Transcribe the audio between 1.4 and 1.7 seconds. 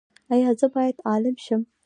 شم؟